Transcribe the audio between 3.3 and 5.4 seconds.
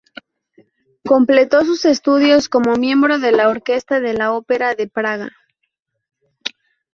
la Orquesta de la Ópera de Praga.